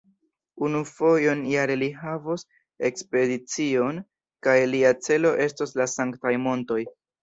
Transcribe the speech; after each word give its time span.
Unu 0.69 0.79
fojon 0.91 1.43
jare 1.49 1.75
li 1.81 1.91
havos 1.99 2.47
ekspedicion 2.91 4.03
kaj 4.49 4.59
lia 4.75 4.99
celo 5.07 5.39
estos 5.49 5.81
la 5.81 5.93
sanktaj 5.97 6.39
montoj. 6.53 6.85